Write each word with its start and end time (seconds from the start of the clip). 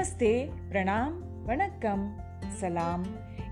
नमस्ते, 0.00 0.50
प्रणाम, 0.70 1.12
वणक्कम, 1.46 2.16
सलाम। 2.56 3.04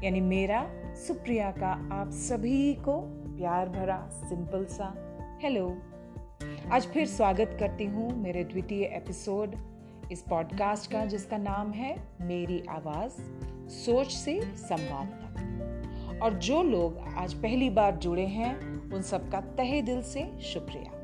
यानी 0.04 0.20
मेरा, 0.20 0.70
सुप्रिया 0.94 1.50
का 1.50 1.88
आप 1.92 2.10
सभी 2.10 2.74
को 2.74 3.00
प्यार 3.36 3.68
भरा 3.68 4.10
सिंपल 4.12 4.64
सा 4.64 4.94
हेलो 5.42 5.78
आज 6.72 6.86
फिर 6.86 7.06
स्वागत 7.06 7.56
करती 7.60 7.84
हूँ 7.84 8.22
मेरे 8.22 8.44
द्वितीय 8.44 8.84
एपिसोड 8.84 9.56
इस 10.12 10.22
पॉडकास्ट 10.22 10.92
का, 10.92 11.04
जिसका 11.04 11.36
नाम 11.36 11.72
है 11.72 11.98
मेरी 12.20 12.62
आवाज़, 12.70 13.12
सोच 13.70 14.12
से 14.12 14.40
संवाद 14.42 15.06
तक। 15.06 16.20
और 16.22 16.34
जो 16.34 16.62
लोग 16.62 16.98
आज 17.16 17.34
पहली 17.34 17.70
बार 17.70 17.96
जुड़े 17.96 18.26
हैं, 18.26 18.56
उन 18.92 19.02
सबका 19.02 19.40
तहे 19.40 19.82
दिल 19.82 20.02
से 20.02 20.40
शुक्रिया। 20.40 20.97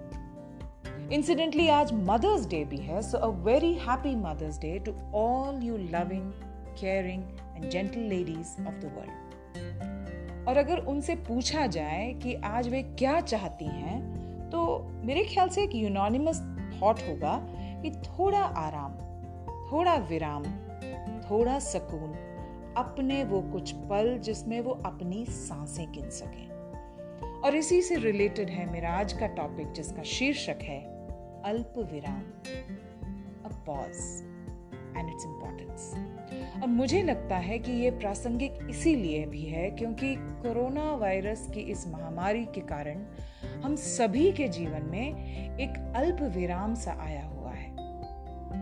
इंसिडेंटली 1.14 1.68
आज 1.68 1.90
मदर्स 1.92 2.46
डे 2.48 2.64
भी 2.64 2.76
है 2.76 3.02
so 3.02 3.18
a 3.18 3.26
very 3.26 3.72
happy 3.74 4.14
Mother's 4.14 4.58
Day 4.58 4.78
to 4.78 4.92
all 5.14 5.62
you 5.62 5.76
loving 5.76 6.32
caring 6.80 7.22
and 7.56 7.68
gentle 7.70 8.00
ladies 8.00 8.66
of 8.66 8.74
the 8.74 8.92
world 8.96 10.48
और 10.48 10.56
अगर 10.56 10.78
उनसे 10.78 11.14
पूछा 11.14 11.66
जाए 11.66 12.12
कि 12.12 12.34
आज 12.34 12.68
वे 12.68 12.82
क्या 12.82 13.20
चाहती 13.20 13.64
हैं 13.64 14.00
तो 14.50 14.86
मेरे 15.04 15.24
ख्याल 15.24 15.48
से 15.48 15.62
एक 15.62 15.74
यूनोनिमस 15.74 16.40
थॉट 16.82 16.98
होगा 17.00 17.38
कि 17.82 17.90
थोड़ा 17.90 18.40
आराम, 18.40 18.94
थोड़ा 19.72 19.94
विराम, 19.94 20.44
थोड़ा 21.20 21.58
सुकून 21.58 22.16
अपने 22.76 23.24
वो 23.24 23.40
कुछ 23.42 23.72
पल 23.72 24.18
जिसमें 24.18 24.60
वो 24.60 24.72
अपनी 24.86 25.24
साँसें 25.24 25.92
गिन 25.92 26.10
सकें। 26.10 26.48
और 27.40 27.56
इसी 27.56 27.82
से 27.82 27.96
रिलेटेड 27.96 28.50
है 28.50 28.72
मेरा 28.72 28.90
आज 28.90 29.12
का 29.12 29.26
टॉपिक 29.26 29.72
जिसका 29.72 30.02
शीर्षक 30.02 30.58
है 30.62 30.93
अल्प 31.44 31.74
विराम 31.92 32.20
a 33.44 33.64
pause 33.66 33.96
and 34.96 35.08
its 35.08 35.24
importance 35.26 35.92
और 36.62 36.68
मुझे 36.68 37.02
लगता 37.02 37.36
है 37.36 37.58
कि 37.58 37.72
ये 37.72 37.90
प्रासंगिक 37.90 38.58
इसीलिए 38.70 39.26
भी 39.26 39.42
है 39.42 39.70
क्योंकि 39.70 40.14
कोरोना 40.18 40.94
वायरस 40.94 41.50
की 41.54 41.60
इस 41.60 41.88
महामारी 41.88 42.44
के 42.44 42.60
कारण 42.60 43.04
हम 43.64 43.76
सभी 43.76 44.32
के 44.32 44.48
जीवन 44.48 44.82
में 44.82 45.14
एक 45.58 45.92
अल्प 45.96 46.22
विराम 46.22 46.74
सा 46.74 46.92
आया 46.92 47.26
हुआ 47.26 47.52
है। 47.52 47.76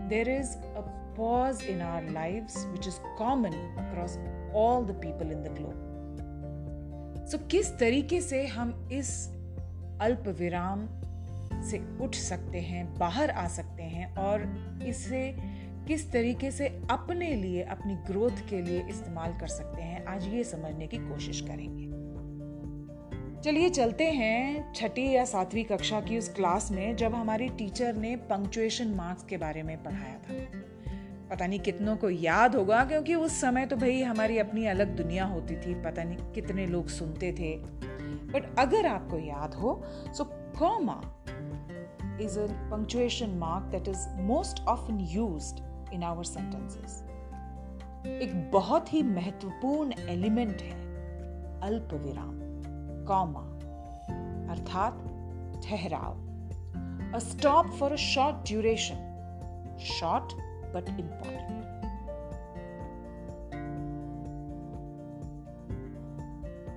There 0.09 0.29
is 0.29 0.57
a 0.57 0.81
pause 1.17 1.63
in 1.63 1.81
our 1.81 2.09
life 2.09 2.57
which 2.57 2.87
is 2.87 2.99
common 3.17 3.53
across 3.79 4.17
all 4.55 4.85
the 4.85 4.91
people 4.91 5.31
in 5.31 5.43
the 5.43 5.47
globe 5.47 5.89
so 7.27 7.37
किस 7.37 7.77
तरीके 7.79 8.21
से 8.21 8.47
हम 8.47 8.89
इस 8.91 9.29
अल्प 10.01 10.23
विराम 10.27 11.02
से 11.63 11.81
उठ 12.01 12.15
सकते 12.15 12.59
हैं, 12.59 12.93
बाहर 12.97 13.29
आ 13.29 13.47
सकते 13.47 13.83
हैं 13.83 14.15
और 14.15 14.41
इसे 14.87 15.35
किस 15.87 16.11
तरीके 16.11 16.51
से 16.51 16.67
अपने 16.91 17.33
लिए, 17.35 17.63
अपनी 17.63 17.95
ग्रोथ 18.07 18.47
के 18.49 18.61
लिए 18.61 18.83
इस्तेमाल 18.89 19.33
कर 19.39 19.47
सकते 19.47 19.81
हैं, 19.81 20.05
आज 20.05 20.27
ये 20.27 20.43
समझने 20.43 20.87
की 20.87 20.97
कोशिश 20.97 21.41
करेंगे। 21.41 21.91
चलिए 23.41 23.69
चलते 23.69 24.03
हैं 24.11 24.73
छठी 24.73 25.09
या 25.11 25.25
सातवीं 25.25 25.63
कक्षा 25.63 25.99
की 26.01 26.17
उस 26.17 26.33
क्लास 26.33 26.71
में 26.71 26.95
जब 26.95 27.15
हमारी 27.15 27.49
टीचर 27.49 27.95
ने 27.95 28.15
पंक्चुएशन 28.15 28.87
मार्क्स 28.87 29.23
के 29.23 29.37
बारे 29.37 29.63
में 29.63 29.83
पढ़ाया 29.83 30.17
था। 30.17 30.61
पता 31.29 31.45
नहीं 31.47 31.59
कितनों 31.59 31.95
को 31.97 32.09
याद 32.09 32.55
होगा, 32.55 32.83
क्योंकि 32.85 33.15
उस 33.15 33.39
समय 33.41 33.65
तो 33.65 33.75
भाई 33.75 34.01
हमारी 34.01 34.37
अपनी 34.37 34.65
अलग 34.65 34.95
दुनिया 34.95 35.25
होती 35.25 35.55
थी, 35.55 35.73
पता 35.83 36.03
नहीं 36.03 36.31
कितने 36.33 36.67
लोग 36.67 36.87
सुनते 36.87 37.31
थे। 37.31 37.55
बट 38.33 38.55
अगर 38.59 38.85
आपको 38.85 39.19
याद 39.19 39.53
हो 39.53 39.81
so 40.13 40.23
comma 40.59 41.01
is 42.19 42.37
a 42.37 42.47
punctuation 42.69 43.39
mark 43.39 43.71
that 43.71 43.87
is 43.87 44.07
most 44.19 44.61
often 44.67 44.99
used 44.99 45.61
in 45.91 46.03
our 46.03 46.23
sentences. 46.23 47.01
एक 48.05 48.51
बहुत 48.51 48.93
ही 48.93 49.01
महत्वपूर्ण 49.03 49.93
एलिमेंट 50.09 50.61
है 50.61 50.81
अल्प 51.63 51.93
विराम 51.93 52.39
कॉमा 53.07 53.43
अर्थात 54.53 54.93
ठहराव 55.65 57.15
a 57.15 57.19
stop 57.19 57.71
for 57.79 57.91
a 57.91 57.95
short 57.95 58.47
duration 58.47 59.77
short 59.99 60.33
but 60.75 60.89
important 60.89 61.61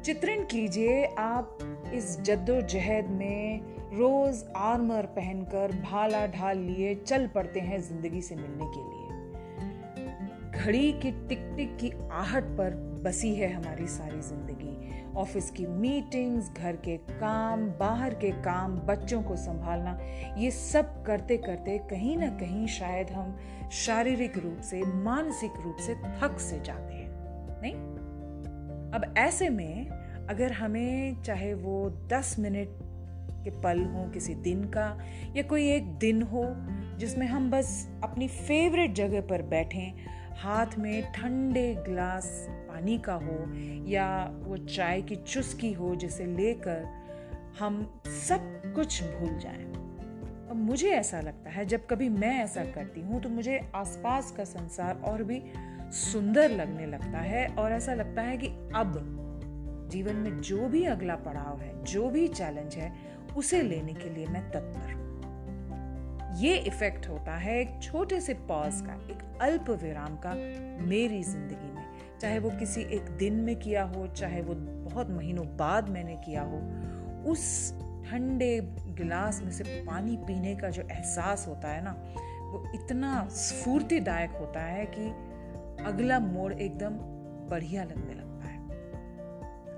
चित्रण 0.05 0.45
कीजिए, 0.45 1.05
आप 1.19 1.59
इस 1.95 2.21
जद्दोजहद 2.21 3.11
में 3.11 3.76
रोज 3.97 4.45
आर्मर 4.57 5.07
पहनकर 5.07 5.73
भाला 5.83 6.27
ढाल 6.27 6.59
लिए 6.59 6.95
चल 6.95 7.27
पड़ते 7.27 7.61
हैं 7.61 7.81
ज़िंदगी 7.83 8.23
से 8.23 8.37
मिलने 8.37 8.65
के 8.67 8.81
लिए। 8.81 9.05
घड़ी 10.51 10.93
की 10.93 11.11
टिक 11.29 11.53
टिक 11.57 11.77
की 11.77 11.91
आहट 12.13 12.45
पर 12.59 12.75
बसी 13.05 13.35
है 13.35 13.53
हमारी 13.53 13.87
सारी 13.87 14.21
ज़िंदगी। 14.21 14.75
ऑफ़िस 15.17 15.51
की 15.51 15.67
मीटिंग्स, 15.67 16.51
घर 16.53 16.77
के 16.77 16.97
काम, 16.97 17.67
बाहर 17.71 18.15
के 18.15 18.31
काम, 18.43 18.77
बच्चों 18.79 19.23
को 19.23 19.37
संभालना, 19.37 19.99
ये 20.39 20.51
सब 20.51 21.05
करते 21.05 21.37
करते 21.37 21.79
कहीं 21.91 22.17
ना 22.17 22.29
कहीं 22.29 22.67
शायद 22.67 23.11
हम 23.11 23.37
शारीरिक 23.73 24.39
रूप 24.39 24.61
से, 24.61 24.83
मानसिक 24.85 25.53
रूप 25.65 25.77
से 25.77 25.95
थक 25.95 26.39
से 26.41 26.61
जाते 26.61 26.95
हैं। 26.95 27.09
नहीं? 27.63 27.75
अब 28.93 29.15
ऐसे 29.19 29.49
में 29.49 29.89
अगर 30.31 30.53
हमें 30.53 31.23
चाहे 31.23 31.55
वो 31.55 31.91
दस 32.09 32.37
मिनट 32.39 32.69
के 33.47 33.51
पल 33.63 33.85
हो, 33.85 34.11
किसी 34.11 34.35
दिन 34.35 34.65
का, 34.65 34.87
या 35.37 35.43
कोई 35.43 35.71
एक 35.71 35.93
दिन 35.99 36.23
हो, 36.23 36.45
जिसमें 36.99 37.27
हम 37.27 37.51
बस 37.51 37.73
अपनी 38.05 38.29
फेवरेट 38.29 38.95
जगह 38.95 39.21
पर 39.21 39.43
बैठें, 39.43 39.93
हाथ 40.37 40.79
में 40.79 41.13
ठंडे 41.13 41.75
ग्लास 41.89 42.27
पानी 42.51 42.99
का 42.99 43.15
हो, 43.15 43.39
या 43.89 44.09
वो 44.39 44.57
चाय 44.57 45.03
की 45.03 45.17
चुस्की 45.17 45.73
हो, 45.73 45.95
जिसे 45.95 46.27
लेकर 46.27 46.85
हम 47.59 47.83
सब 48.29 48.73
कुछ 48.75 49.03
भूल 49.03 49.39
जाएँ। 49.39 49.65
अब 50.51 50.57
मुझे 50.57 50.91
ऐसा 50.91 51.21
लगता 51.21 51.51
है, 51.51 51.65
जब 51.67 51.87
कभी 51.87 52.09
मैं 52.09 52.35
ऐसा 52.41 52.65
करती 52.65 53.01
हूँ 53.01 53.21
तो 53.23 53.29
मुझे 53.29 53.61
आसपास 53.75 54.31
का 54.31 54.45
संसार 54.45 55.01
और 55.05 55.23
भी 55.23 55.43
सुंदर 55.93 56.51
लगने 56.51 56.87
लगता 56.87 57.19
है, 57.19 57.47
और 57.49 57.73
ऐसा 57.73 57.95
लगता 57.95 58.23
है 58.23 58.37
कि 58.37 58.49
अब 58.75 58.93
जीवन 59.91 60.17
में 60.17 60.41
जो 60.41 60.69
भी 60.69 60.85
अगला 60.85 61.15
पड़ाव 61.17 61.61
है, 61.61 61.73
जो 61.85 62.09
भी 62.11 62.27
चैलेंज 62.29 62.75
है 62.75 62.93
उसे 63.37 63.63
लेने 63.63 63.95
के 63.95 64.11
लिए 64.11 64.27
मैं 64.27 64.51
तत्पर 64.51 64.93
हूँ। 64.93 65.05
ये 66.39 66.57
इफ़ेक्ट 66.57 67.09
होता 67.09 67.37
है 67.37 67.61
एक 67.61 67.83
छोटे 67.83 68.21
से 68.21 68.35
पॉज 68.35 68.81
का, 68.81 68.95
एक 69.11 69.39
अल्प 69.41 69.71
विराम 69.71 70.17
का 70.17 70.35
मेरी 70.87 71.23
ज़िंदगी 71.23 71.73
में। 71.75 71.85
चाहे 72.21 72.39
वो 72.39 72.51
किसी 72.51 72.81
एक 72.81 73.03
दिन 73.03 73.35
में 73.35 73.57
किया 73.57 73.83
हो, 73.85 74.07
चाहे 74.07 74.43
वो 74.43 74.55
बहुत 74.91 75.11
महीनों 75.11 75.47
बाद 75.57 75.89
मैंने 75.89 76.17
किया 76.17 76.43
हो, 76.43 76.59
उस 77.31 77.73
ठंडे 78.07 78.61
गिलास 78.87 79.43
में 79.43 79.51
से 79.53 79.65
पानी 79.65 80.17
पीने 80.17 80.55
का 80.57 80.71
जो 80.71 80.83
एहसास 80.83 81.47
होता 81.49 81.69
है 81.69 81.85
ना, 81.85 81.93
वो 82.53 82.65
इतना 82.75 83.29
स्फूर्तिदायक 83.29 84.31
होता 84.31 84.61
है 84.61 84.87
कि 84.99 85.09
अगला 85.85 86.19
मोड़ 86.21 86.53
एकदम 86.53 86.91
बढ़िया 87.51 87.85
लगने 87.85 88.15
लगता 88.15 88.26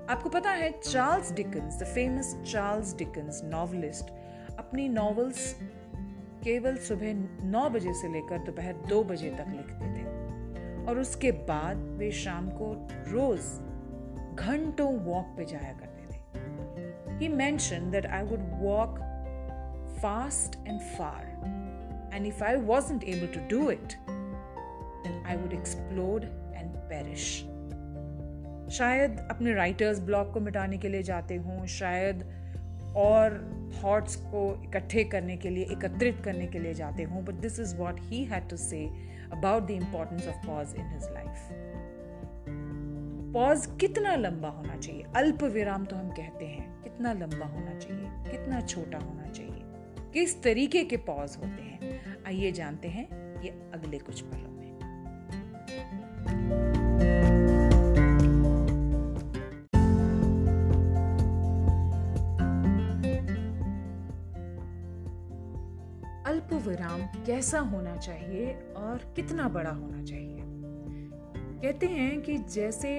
आपको 0.09 0.29
पता 0.29 0.51
है 0.51 0.69
Charles 0.71 1.31
Dickens 1.33 1.77
the 1.79 1.85
famous 1.85 2.33
Charles 2.43 2.93
Dickens 2.97 3.41
novelist 3.45 4.09
अपनी 4.59 4.87
नॉवेल्स 4.89 5.53
केवल 6.43 6.77
सुबह 6.85 7.13
नौ 7.47 7.69
बजे 7.69 7.93
से 7.93 8.07
लेकर 8.13 8.37
दोपहर 8.45 8.73
दो 8.89 9.03
बजे 9.03 9.29
तक 9.39 9.51
लिखते 9.51 9.89
थे 9.95 10.85
और 10.85 10.99
उसके 10.99 11.31
बाद 11.51 11.83
वे 11.99 12.11
शाम 12.21 12.49
को 12.51 12.71
रोज 13.07 14.39
घंटों 14.45 14.91
वॉक 15.05 15.33
पे 15.37 15.45
जाया 15.45 15.73
करते 15.79 16.07
थे 16.13 17.17
he 17.19 17.27
mention 17.35 17.91
that 17.91 18.05
I 18.07 18.23
would 18.23 18.49
walk 18.61 18.99
fast 20.01 20.57
and 20.67 20.79
far 20.97 22.11
and 22.13 22.25
if 22.25 22.43
I 22.43 22.55
wasn't 22.73 23.03
able 23.03 23.33
to 23.33 23.47
do 23.49 23.69
it 23.71 23.97
I 25.25 25.35
would 25.35 25.53
explode 25.53 26.23
and 26.55 26.77
perish. 26.89 27.45
शायद 28.69 29.27
अपने 29.31 29.53
राइटर्स 29.53 29.99
ब्लॉक 29.99 30.33
को 30.33 30.39
मिटाने 30.39 30.77
के 30.77 30.89
लिए 30.89 31.03
जाते 31.03 31.35
हों, 31.35 31.65
शायद 31.65 32.23
और 32.95 33.59
थॉट्स 33.83 34.15
को 34.15 34.63
इकट्ठे 34.63 35.03
करने 35.03 35.37
के 35.37 35.49
लिए, 35.49 35.63
एकत्रित 35.63 36.21
करने 36.25 36.47
के 36.47 36.59
लिए 36.59 36.73
जाते 36.73 37.03
हों 37.03 37.25
but 37.25 37.33
this 37.33 37.59
is 37.59 37.75
what 37.75 37.99
he 37.99 38.25
had 38.25 38.49
to 38.49 38.57
say 38.57 38.89
about 39.31 39.67
the 39.67 39.71
importance 39.71 40.27
of 40.27 40.47
pause 40.47 40.75
in 40.75 40.85
his 40.85 41.03
life 41.03 41.49
pause 43.33 43.67
कितना 43.79 44.15
लंबा 44.15 44.49
होना 44.49 44.77
चाहिए? 44.77 45.05
अल्प 45.15 45.43
विराम 45.43 45.85
तो 45.85 45.95
हम 45.95 46.09
कहते 46.09 46.45
हैं, 46.45 46.83
कितना 46.83 47.13
लंबा 47.13 47.45
होना 47.45 47.79
चाहिए? 47.79 48.31
कितना 48.31 48.61
छोटा 48.61 48.97
होना 48.97 49.29
चाहिए? 49.29 49.63
किस 50.13 50.43
तरीके 50.43 50.83
के 50.83 50.97
पॉज 50.97 51.37
होते 51.37 51.47
हैं? 51.47 52.17
आइए 52.27 52.51
जानते 52.51 52.87
हैं 52.87 53.41
ये 53.41 53.49
अगले 53.73 53.97
कुछ 53.97 54.21
पलों 54.21 54.51
में। 54.51 54.59
कैसा 67.29 67.59
होना 67.59 67.95
चाहिए 67.95 68.53
और 68.77 69.13
कितना 69.15 69.47
बड़ा 69.47 69.69
होना 69.69 70.03
चाहिए। 70.03 70.37
कहते 71.61 71.87
हैं 71.87 72.21
कि 72.21 72.37
जैसे 72.37 72.93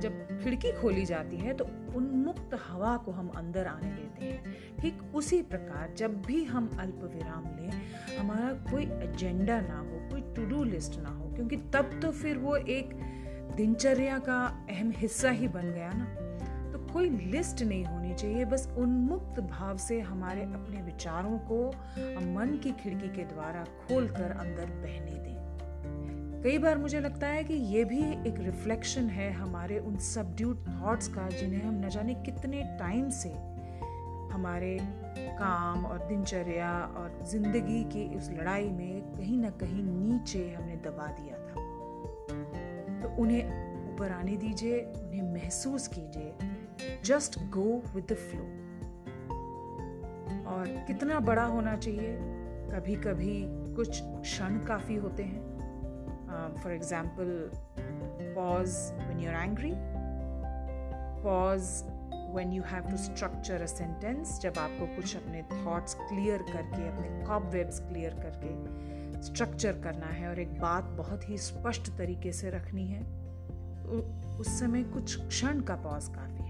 जब 0.00 0.40
खिड़की 0.42 0.72
खोली 0.72 1.04
जाती 1.04 1.36
है 1.36 1.54
तो 1.54 1.64
उन्मुक्त 1.96 2.58
हवा 2.68 2.96
को 2.96 3.12
हम 3.12 3.28
अंदर 3.28 3.66
आने 3.66 3.88
देते 3.88 4.24
हैं। 4.24 4.76
ठीक 4.80 5.02
उसी 5.14 5.40
प्रकार 5.42 5.94
जब 5.96 6.20
भी 6.22 6.44
हम 6.44 6.68
अल्प 6.80 7.00
विराम 7.14 7.44
लें, 7.44 7.70
हमारा 8.18 8.52
कोई 8.70 8.84
एजेंडा 8.84 9.60
ना 9.60 9.78
हो, 9.78 10.08
कोई 10.10 10.20
टू 10.34 10.44
डू 10.46 10.64
लिस्ट 10.64 11.00
ना 11.00 11.08
हो, 11.08 11.30
क्योंकि 11.34 11.56
तब 11.56 11.98
तो 12.02 12.10
फिर 12.12 12.38
वो 12.38 12.56
एक 12.56 12.94
दिनचर्या 13.56 14.18
का 14.18 14.66
अहम 14.70 14.92
हिस्सा 14.96 15.30
ही 15.30 15.48
बन 15.48 15.72
गया 15.72 15.92
ना। 15.94 16.04
तो 16.72 16.86
कोई 16.92 17.10
लिस्ट 17.10 17.62
नहीं 17.62 17.84
होनी 17.84 18.07
चाहिए, 18.18 18.44
बस 18.44 18.68
उन्मुक्त 18.78 19.40
भाव 19.40 19.76
से 19.78 20.00
हमारे 20.00 20.42
अपने 20.42 20.82
विचारों 20.82 21.38
को 21.50 21.64
मन 22.34 22.58
की 22.62 22.72
खिड़की 22.74 23.08
के 23.08 23.24
द्वारा 23.24 23.64
खोलकर 23.80 24.36
अंदर 24.38 24.66
बहने 24.82 25.12
दें। 25.12 25.36
कई 26.42 26.58
बार 26.58 26.78
मुझे 26.78 27.00
लगता 27.00 27.26
है 27.26 27.42
कि 27.44 27.54
ये 27.54 27.84
भी 27.84 28.00
एक 28.28 28.38
रिफ्लेक्शन 28.38 29.08
है 29.10 29.30
हमारे 29.32 29.78
उन 29.78 29.96
सबड्यूड 29.98 30.64
थॉट्स 30.68 31.08
का, 31.08 31.28
जिन्हें 31.28 31.62
हम 31.62 31.84
न 31.84 31.88
जाने 31.88 32.14
कितने 32.14 32.62
टाइम 32.78 33.08
से 33.10 33.28
हमारे 34.32 34.76
काम 35.38 35.84
और 35.86 36.06
दिनचर्या 36.08 36.70
और 36.96 37.18
ज़िंदगी 37.30 37.82
की 37.84 38.04
उस 38.16 38.30
लड़ाई 38.30 38.68
में 38.70 39.02
कहीं 39.14 39.38
ना 39.38 39.50
कहीं 39.60 39.82
नीचे 39.82 40.48
हमने 40.50 40.76
दबा 40.84 41.06
दिया 41.18 41.38
था। 41.38 41.66
तो 43.02 43.14
उन्हें 43.22 43.92
ऊपर 43.92 44.12
आने 44.12 44.36
दीजिए, 44.36 44.80
उन्हें 44.80 45.22
महसूस 45.34 45.86
कीजिए। 45.88 46.32
Just 47.04 47.38
go 47.50 47.66
with 47.94 48.04
the 48.12 48.16
flow 48.20 48.44
और 50.50 50.66
कितना 50.86 51.20
बड़ा 51.20 51.44
होना 51.46 51.76
चाहिए 51.76 52.16
कभी 52.70 52.94
कभी 53.04 53.36
कुछ 53.76 54.00
क्षण 54.02 54.58
काफ़ी 54.66 54.96
होते 54.96 55.22
हैं। 55.22 55.42
For 56.62 56.72
example 56.72 57.50
pause 58.34 58.76
when 58.98 59.20
you 59.20 59.30
angry 59.32 59.72
pause 61.22 61.62
when 62.34 62.52
you 62.52 62.62
have 62.62 62.90
to 62.90 62.96
structure 62.96 63.62
a 63.62 63.66
sentence 63.66 64.38
जब 64.42 64.58
आपको 64.58 64.86
कुछ 64.96 65.16
अपने 65.16 65.42
थाट्स 65.42 65.94
क्लियर 65.94 66.42
करके, 66.42 66.88
अपने 66.88 67.24
कॉप 67.26 67.50
वेब्स 67.52 67.80
क्लियर 67.80 68.14
करके 68.14 69.22
स्ट्रक्चर 69.22 69.80
करना 69.82 70.06
है 70.06 70.28
और 70.28 70.38
एक 70.40 70.52
बात 70.60 70.84
बहुत 70.98 71.28
ही 71.28 71.38
स्पष्ट 71.38 71.90
तरीके 71.98 72.32
से 72.32 72.50
रखनी 72.50 72.86
है 72.86 73.02
उस 74.40 74.58
समय 74.60 74.82
कुछ 74.84 75.26
क्षण 75.28 75.60
का 75.60 75.76
पॉज 75.76 76.08
काफ़ी 76.08 76.42
है। 76.42 76.47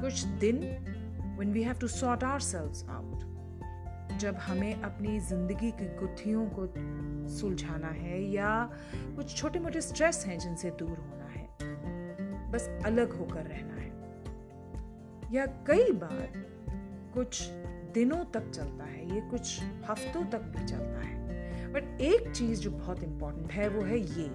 कुछ 0.00 0.24
दिन 0.24 0.60
when 1.38 1.52
we 1.52 1.62
have 1.62 1.78
to 1.78 1.88
sort 1.88 2.22
ourselves 2.22 2.82
out, 2.88 3.22
जब 4.18 4.36
हमें 4.36 4.82
अपनी 4.82 5.20
ज़िंदगी 5.20 5.70
की 5.70 5.86
गुत्थियों 5.96 6.46
को 6.58 6.66
सुलझाना 7.28 7.88
है 7.88 8.22
या 8.22 8.70
कुछ 9.16 9.34
छोटे 9.36 9.58
मोटे 9.58 9.80
स्ट्रेस 9.80 10.24
हैं 10.26 10.38
जिनसे 10.38 10.70
दूर 10.70 10.98
होना 10.98 11.24
है, 11.24 11.46
बस 12.50 12.68
अलग 12.86 13.16
होकर 13.18 13.42
रहना 13.42 13.74
है। 13.74 13.92
या 15.34 15.46
कई 15.46 15.92
बार 15.92 16.32
कुछ 17.14 17.42
दिनों 17.94 18.24
तक 18.24 18.50
चलता 18.50 18.84
है, 18.84 19.14
ये 19.14 19.20
कुछ 19.20 19.60
हफ्तों 19.90 20.24
तक 20.24 20.42
भी 20.56 20.64
चलता 20.64 21.00
है 21.00 21.72
बट 21.72 22.00
एक 22.00 22.30
चीज़ 22.32 22.60
जो 22.60 22.70
बहुत 22.70 23.02
इंपॉर्टेंट 23.02 23.52
है, 23.52 23.68
वो 23.68 23.82
है 23.82 23.98
ये। 23.98 24.28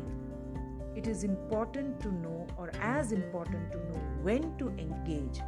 It 1.00 1.08
is 1.08 1.26
important 1.26 2.02
to 2.04 2.12
know 2.12 2.36
और 2.58 2.70
as 2.70 3.14
important 3.14 3.72
to 3.74 3.80
know 3.80 4.24
when 4.24 4.58
to 4.58 4.70
engage 4.70 5.40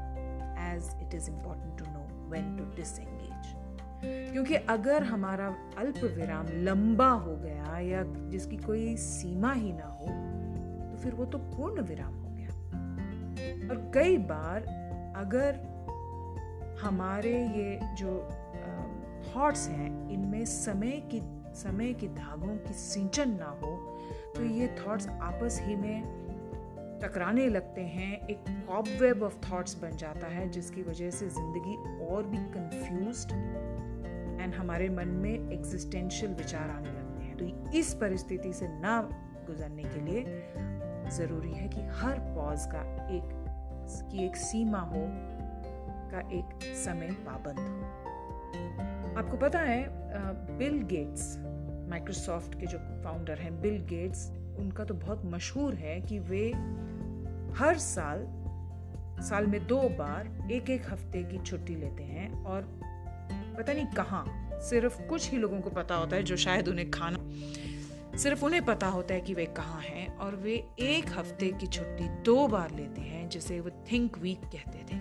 as 0.71 1.07
it 1.07 1.13
is 1.13 1.29
important 1.29 1.77
to 1.79 1.85
know 1.87 2.29
when 2.29 2.55
to 2.57 2.63
disengage 2.75 3.47
क्योंकि 4.33 4.55
अगर 4.55 5.03
हमारा 5.03 5.47
अल्प 5.77 5.97
विराम 5.97 6.45
लंबा 6.51 7.09
हो 7.09 7.35
गया 7.35 7.79
या 7.79 8.03
जिसकी 8.29 8.57
कोई 8.57 8.95
सीमा 8.97 9.51
ही 9.53 9.73
ना 9.73 9.87
हो 9.87 10.05
तो 10.91 10.97
फिर 10.97 11.15
वो 11.15 11.25
तो 11.25 11.37
पूर्ण 11.37 11.81
विराम 11.81 12.13
हो 12.13 12.29
गया। 12.29 12.49
और 13.69 13.91
कई 13.93 14.17
बार 14.17 14.63
अगर 15.17 15.59
हमारे 16.81 17.33
ये 17.47 17.79
जो 17.95 18.13
थॉट्स 19.27 19.67
हैं, 19.69 20.09
इनमें 20.09 20.45
समय 20.45 20.91
की 21.13 21.21
समय 21.55 21.93
की 21.93 22.07
धागों 22.07 22.55
की 22.57 22.73
सिंचन 22.73 23.29
ना 23.29 23.49
हो 23.63 23.70
तो 24.41 24.45
ये 24.47 24.67
थॉट्स 24.77 25.07
आपस 25.07 25.59
ही 25.63 25.75
में 25.75 26.99
टकराने 27.01 27.47
लगते 27.49 27.81
हैं। 27.81 28.27
एक 28.27 28.45
कॉबवेब 28.67 29.23
ऑफ़ 29.23 29.35
थॉट्स 29.41 29.75
बन 29.81 29.91
जाता 29.97 30.27
है, 30.27 30.49
जिसकी 30.49 30.81
वजह 30.83 31.09
से 31.09 31.27
ज़िंदगी 31.29 31.75
और 32.05 32.23
भी 32.23 32.37
कंफ्यूज्ड 32.55 33.31
एंड 34.41 34.53
हमारे 34.53 34.87
मन 34.89 35.07
में 35.17 35.51
एग्जिस्टेंशियल 35.51 36.33
विचार 36.33 36.69
आने 36.69 36.89
लगते 36.89 37.23
हैं। 37.23 37.37
तो 37.37 37.77
इस 37.77 37.93
परिस्थिति 37.93 38.53
से 38.53 38.67
ना 38.79 39.01
गुजरने 39.47 39.83
के 39.83 40.01
लिए 40.01 40.23
ज़रूरी 41.11 41.51
है 41.51 41.67
कि 41.67 41.81
हर 41.93 42.19
पॉज 42.35 42.65
का 42.65 42.81
एक, 43.09 43.29
की 44.11 44.25
एक 44.25 44.35
सीमा 44.35 44.79
हो, 44.79 45.05
का 46.11 46.27
एक 46.37 46.73
समय 46.75 47.11
पाबंद 47.27 47.59
हो। 47.59 49.17
आपको 49.19 49.37
पता 49.37 49.59
है 49.59 49.85
बिल 50.57 50.81
गेट्स 50.87 51.35
माइक्रोसॉफ्ट 51.91 52.59
के 52.59 52.65
जो 52.65 52.77
फाउंडर 53.03 53.39
हैं 53.39 53.61
बिल 53.61 53.77
गेट्स 53.89 54.29
उनका 54.59 54.83
तो 54.83 54.93
बहुत 54.93 55.21
मशहूर 55.25 55.73
है 55.75 55.99
कि 56.01 56.19
वे 56.19 56.47
हर 57.57 57.77
साल 57.77 58.25
साल 59.21 59.47
में 59.47 59.65
दो 59.67 59.81
बार 59.97 60.51
एक 60.51 60.69
एक 60.69 60.89
हफ़्ते 60.89 61.23
की 61.23 61.37
छुट्टी 61.37 61.75
लेते 61.75 62.03
हैं 62.03 62.43
और 62.43 62.61
पता 63.57 63.73
नहीं 63.73 63.85
कहाँ, 63.85 64.25
सिर्फ़ 64.61 65.01
कुछ 65.01 65.29
ही 65.31 65.37
लोगों 65.37 65.59
को 65.61 65.69
पता 65.69 65.95
होता 65.95 66.15
है 66.15 66.23
जो 66.23 66.37
शायद 66.37 66.67
उन्हें 66.67 66.89
खाना, 66.91 67.19
सिर्फ़ 68.17 68.45
उन्हें 68.45 68.63
पता 68.65 68.87
होता 68.87 69.13
है 69.13 69.21
कि 69.21 69.33
वे 69.33 69.45
कहाँ 69.57 69.81
हैं 69.81 70.07
और 70.17 70.35
वे 70.35 70.53
एक 70.79 71.09
हफ़्ते 71.09 71.51
की 71.51 71.67
छुट्टी 71.67 72.07
दो 72.23 72.47
बार 72.47 72.71
लेते 72.71 73.01
हैं, 73.01 73.27
जिसे 73.29 73.59
वो 73.59 73.69
थिंक 73.91 74.17
वीक 74.17 74.41
कहते 74.45 74.85
थे। 74.89 74.99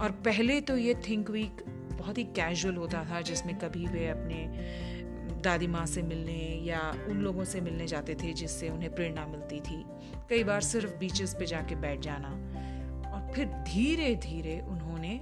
और 0.00 0.10
पहले 0.24 0.60
तो 0.60 0.76
ये 0.76 0.94
थिंक 1.08 1.30
वीक 1.30 1.64
बहुत 1.92 2.18
ही 2.18 2.24
कैजुअल 2.24 2.76
होता 2.76 3.04
था, 3.04 3.20
जिसमें 3.20 3.58
कभी 3.58 3.86
वे 3.86 4.08
अपने 4.08 4.99
दादी 5.40 5.66
माँ 5.66 5.86
से 5.86 6.02
मिलने 6.02 6.38
या 6.64 6.80
उन 7.08 7.16
लोगों 7.16 7.44
से 7.44 7.60
मिलने 7.60 7.86
जाते 7.86 8.14
थे 8.14 8.32
जिससे 8.32 8.68
उन्हें 8.68 8.94
प्रेरणा 8.94 9.26
मिलती 9.26 9.60
थी। 9.60 9.84
कई 10.30 10.44
बार 10.44 10.60
सिर्फ़ 10.60 10.96
बीचेस 10.98 11.34
पे 11.38 11.46
जाके 11.46 11.74
बैठ 11.74 12.00
जाना। 12.00 12.28
और 13.10 13.32
फिर 13.34 13.46
धीरे 13.46 14.14
धीरे 14.16 14.60
उन्होंने 14.60 15.20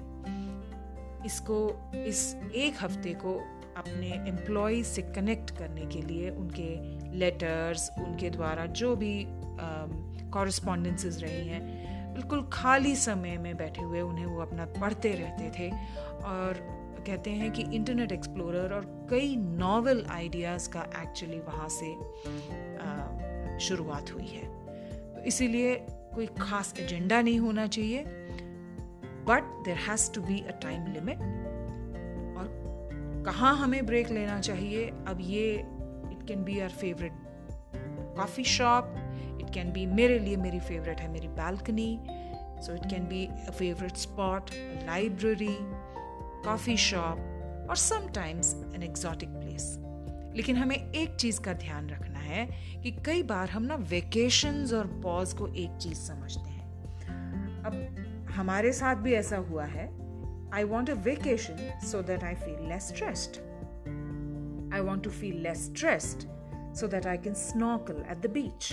इसको, 1.27 1.59
इस 1.95 2.35
एक 2.55 2.75
हफ़्ते 2.81 3.15
को 3.15 3.35
अपने 3.77 4.07
एम्प्लॉय 4.29 4.83
से 4.83 5.03
कनेक्ट 5.03 5.51
करने 5.51 5.87
के 5.87 6.03
लिए 6.03 6.31
उनके 6.31 7.19
लेटर्स 7.19 7.91
उनके 7.99 8.31
द्वारा 8.31 8.67
जो 8.67 8.97
भी 8.97 9.25
कॉरस्पॉन्डेंसेस 10.31 11.19
रही 11.23 11.49
हैं, 11.49 12.15
बिल्कुल 12.15 12.49
खाली 12.53 12.95
समय 12.97 13.37
में 13.39 13.57
बैठे 13.57 13.83
हुए 13.83 14.01
उन्हें 14.01 14.27
वो 14.27 14.41
अपना 14.41 14.65
पढ़ते 14.81 15.13
रहते 15.13 15.51
थे। 15.59 15.71
और 16.25 16.61
कहते 17.09 17.31
हैं 17.33 17.51
कि 17.53 17.63
इंटरनेट 17.77 18.13
एक्सप्लोरर 18.13 18.75
और 18.75 18.87
कई 19.11 19.37
नॉवल 19.37 20.05
आइडियाज़ 20.11 20.69
का 20.71 20.81
एक्चुअली 21.03 21.39
वहाँ 21.41 21.69
से 21.71 21.95
शुरुआत 23.67 24.13
हुई 24.15 24.27
है। 24.27 24.47
तो 25.15 25.23
इसीलिए 25.27 25.75
कोई 26.15 26.27
ख़ास 26.41 26.75
एजेंडा 26.81 27.21
नहीं 27.23 27.39
होना 27.39 27.67
चाहिए 27.67 28.05
but 29.29 29.43
there 29.65 29.77
has 29.89 30.11
to 30.13 30.23
be 30.23 30.39
a 30.41 30.59
time 30.63 30.87
limit 30.93 31.19
और 32.39 32.47
कहाँ 33.27 33.57
हमें 33.57 33.85
ब्रेक 33.87 34.11
लेना 34.11 34.39
चाहिए? 34.41 34.87
अब 35.09 35.19
ये 35.21 35.49
it 35.55 36.27
can 36.29 36.45
be 36.45 36.61
our 36.61 36.71
favourite 36.83 37.13
coffee 38.17 38.45
shop 38.53 38.95
it 39.41 39.53
can 39.55 39.73
be 39.73 39.87
मेरे 39.87 40.19
लिए 40.19 40.37
मेरी 40.37 40.61
फेवरेट 40.61 41.01
है 41.01 41.09
मेरी 41.13 41.29
balcony 41.37 41.91
so 42.63 42.75
it 42.75 42.91
can 42.91 43.09
be 43.09 43.27
a 43.27 43.51
favourite 43.51 43.97
spot 43.97 44.51
library 44.87 45.57
coffee 46.45 46.77
shop 46.77 47.19
और 47.71 47.77
समटाइम्स 47.77 48.55
एन 48.75 48.83
एग्जॉटिक 48.83 49.29
प्लेस 49.29 49.79
लेकिन 50.37 50.57
हमें 50.57 50.93
एक 50.93 51.15
चीज़ 51.15 51.41
का 51.41 51.53
ध्यान 51.53 51.89
रखना 51.91 52.19
है 52.19 52.47
कि 52.83 52.91
कई 52.91 53.23
बार 53.23 53.51
हम 53.51 53.63
ना 53.63 53.75
वेकेशंस 53.75 54.73
और 54.73 54.87
पॉज 54.87 55.33
को 55.33 55.49
एक 55.49 55.77
चीज़ 55.77 55.99
समझते 55.99 56.51
हैं। 56.51 56.69
अब 57.65 57.75
हमारे 58.31 58.73
साथ 58.73 58.97
भी 58.97 59.15
ऐसा 59.15 59.37
हुआ 59.37 59.65
है। 59.65 59.87
I 60.55 60.65
want 60.65 60.91
a 60.91 60.95
vacation 60.95 61.81
so 61.85 62.03
that 62.03 62.25
I 62.25 62.35
feel 62.35 62.69
less 62.69 62.89
stressed 62.89 63.41
I 64.75 64.81
want 64.81 65.05
to 65.05 65.11
feel 65.11 65.43
less 65.43 65.67
stressed 65.67 66.29
so 66.79 66.87
that 66.87 67.07
I 67.07 67.17
can 67.17 67.35
snorkel 67.35 68.01
at 68.13 68.23
the 68.23 68.29
beach. 68.29 68.67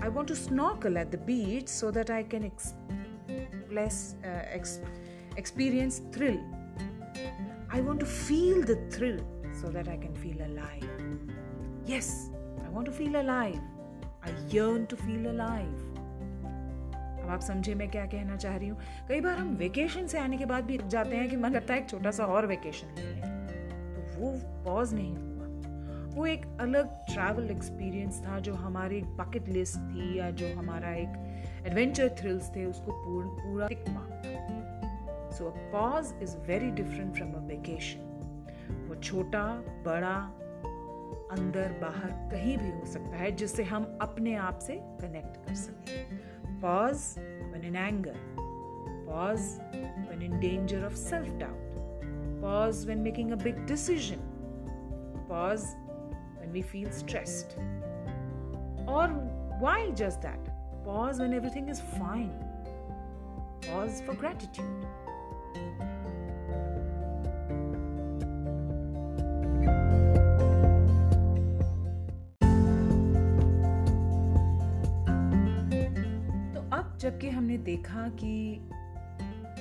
I 0.00 0.08
want 0.08 0.28
to 0.28 0.36
snorkel 0.36 0.98
at 0.98 1.10
the 1.10 1.18
beach 1.18 1.68
so 1.68 1.90
that 1.90 2.10
I 2.10 2.22
can 2.32 2.44
ex- 2.44 2.74
less, 3.78 4.14
uh, 4.22 5.05
experience 5.36 6.00
thrill. 6.12 6.40
I 7.70 7.80
want 7.80 8.00
to 8.00 8.06
feel 8.06 8.62
the 8.62 8.76
thrill 8.90 9.20
so 9.60 9.68
that 9.68 9.88
I 9.88 9.96
can 9.96 10.14
feel 10.14 10.38
alive. 10.42 10.88
Yes, 11.86 12.30
I 12.64 12.68
want 12.68 12.86
to 12.86 12.92
feel 12.92 13.20
alive. 13.20 13.60
I 14.22 14.30
yearn 14.48 14.86
to 14.88 14.96
feel 14.96 15.28
alive. 15.30 15.82
अब 17.26 17.30
आप 17.32 17.40
समझे 17.42 17.74
मैं 17.74 17.88
क्या 17.90 18.04
कहना 18.06 18.36
चाह 18.36 18.56
रही 18.56 18.68
हूँ 18.68 18.78
कई 19.08 19.20
बार 19.20 19.38
हम 19.38 19.54
वेकेशन 19.56 20.06
से 20.06 20.18
आने 20.18 20.36
के 20.38 20.44
बाद 20.46 20.64
भी 20.64 20.78
जाते 20.88 21.16
हैं 21.16 21.28
कि 21.30 21.36
मन 21.36 21.52
करता 21.52 21.74
है 21.74 21.80
एक 21.80 21.88
छोटा 21.88 22.10
सा 22.18 22.26
और 22.34 22.46
वेकेशन 22.46 22.94
ले 22.98 23.06
लें 23.14 23.22
वो 24.18 24.30
पॉज 24.64 24.94
नहीं 24.94 25.16
हुआ 25.16 26.14
वो 26.16 26.26
एक 26.26 26.46
अलग 26.60 26.94
ट्रैवल 27.12 27.50
एक्सपीरियंस 27.50 28.20
था 28.26 28.38
जो 28.48 28.54
हमारी 28.54 29.00
बकेट 29.18 29.48
लिस्ट 29.56 29.78
थी 29.90 30.18
या 30.18 30.30
जो 30.42 30.54
हमारा 30.58 30.94
एक 31.02 31.66
एडवेंचर 31.66 32.14
थ्रिल्स 32.20 32.50
थे 32.56 32.64
उसको 32.66 32.92
पूर्ण 33.04 33.28
पूरा 33.40 33.68
tick 33.68 33.88
mark 33.88 34.35
so 35.38 35.50
pause 35.72 36.14
is 36.22 36.36
very 36.48 36.70
different 36.82 37.14
from 37.16 37.32
a 37.32 37.46
vacation 37.48 38.84
वो 38.88 38.94
छोटा 39.02 39.44
बड़ा 39.86 40.16
अंदर 41.32 41.78
बाहर 41.80 42.10
कहीं 42.32 42.56
भी 42.58 42.70
हो 42.70 42.84
सकता 42.86 43.16
है 43.16 43.30
जिससे 43.36 43.62
हम 43.74 43.84
अपने 44.02 44.34
आप 44.48 44.58
से 44.66 44.78
कनेक्ट 45.00 45.36
कर 45.46 45.54
सकें 45.54 46.60
pause 46.60 47.14
when 47.56 47.64
in 47.64 47.76
anger 47.76 48.14
pause 49.06 49.60
when 50.08 50.22
in 50.22 50.38
danger 50.40 50.80
of 50.86 50.96
self-doubt 50.96 51.76
pause 52.40 52.80
when 52.86 53.02
making 53.02 53.32
a 53.32 53.38
big 53.44 53.60
decision 53.66 54.24
pause 55.28 55.64
when 56.40 56.52
we 56.52 56.62
feel 56.72 56.90
stressed 56.90 57.56
or 58.96 59.06
why 59.64 59.78
just 60.02 60.20
that 60.22 60.52
pause 60.84 61.22
when 61.24 61.32
everything 61.32 61.72
is 61.76 61.80
fine 61.94 62.34
pause 63.62 64.02
for 64.06 64.14
gratitude 64.14 64.86
जबकि 77.00 77.28
हमने 77.30 77.56
देखा 77.58 78.02
कि 78.20 78.54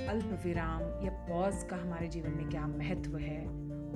अल्प 0.09 0.39
विराम 0.45 0.81
या 1.05 1.11
pause 1.27 1.63
का 1.69 1.75
हमारे 1.75 2.07
जीवन 2.07 2.31
में 2.31 2.49
क्या 2.49 2.67
महत्व 2.67 3.17
है 3.17 3.43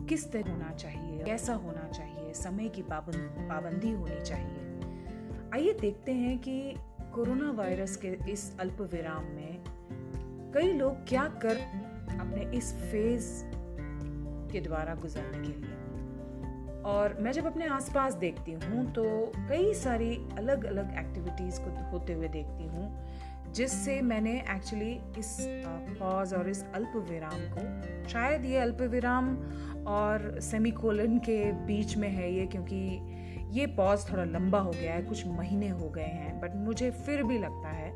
किस 0.08 0.32
तरह 0.32 0.52
होना 0.52 0.72
चाहिए, 0.72 1.24
कैसा 1.24 1.54
होना 1.54 1.88
चाहिए, 1.88 2.34
समय 2.34 2.70
की 2.70 2.82
पाबंदी 2.82 3.92
होनी 3.92 4.22
चाहिए। 4.22 5.50
आइए 5.54 5.74
देखते 5.74 6.14
हैं 6.14 6.38
कि 6.40 6.76
कोरोना 7.14 7.52
वायरस 7.52 7.96
के 7.96 8.08
इस 8.32 8.60
अल्प 8.60 8.82
विराम 8.94 9.24
में 9.26 9.64
कई 10.56 10.72
लोग 10.74 11.08
क्या 11.08 11.24
कर 11.46 11.62
अपने 12.20 12.50
इस 12.58 12.74
फ़ेज़ 12.82 13.28
के 14.52 14.60
द्वारा 14.60 14.96
गुजरने 14.96 15.38
के 15.40 15.60
लिए। 15.60 15.78
और 16.86 17.16
मैं 17.22 17.32
जब 17.32 17.46
अपने 17.46 17.66
आसपास 17.68 18.14
देखती 18.16 18.52
हूँ 18.54 18.86
तो 18.94 19.04
कई 19.50 19.74
सारी 19.74 20.16
अलग 20.38 20.64
अलग 20.66 20.98
एक्टिविटीज़ 21.00 21.60
को 21.62 21.90
होते 21.92 22.14
हुए 22.14 22.28
देखती 22.28 22.68
हूँ, 22.68 23.54
जिससे 23.54 24.00
मैंने 24.02 24.34
एक्चुअली 24.52 24.92
इस 25.18 25.36
पॉज 26.00 26.34
और 26.34 26.50
इस 26.50 26.64
अल्प 26.76 26.94
विराम 27.10 27.40
को, 27.52 28.08
शायद 28.10 28.46
ये 28.46 28.58
अल्प 28.58 28.82
विराम 28.92 29.36
और 29.88 30.40
सेमीकोलन 30.42 31.18
के 31.20 31.52
बीच 31.66 31.96
में 31.98 32.10
है 32.10 32.34
ये, 32.34 32.46
क्योंकि 32.46 33.58
ये 33.60 33.66
पॉज 33.68 34.10
थोड़ा 34.12 34.24
लंबा 34.24 34.60
हो 34.60 34.72
गया 34.72 34.94
है, 34.94 35.02
कुछ 35.02 35.26
महीने 35.28 35.70
हो 35.70 35.90
गए 35.90 36.04
हैं 36.04 36.40
बट 36.42 36.56
मुझे 36.56 36.92
फिर 36.92 37.24
भी 37.24 37.38
लगता 37.38 37.70
है, 37.70 37.92